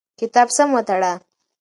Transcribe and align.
کتاب 0.19 0.47
سم 0.57 0.69
وتړه. 0.75 1.11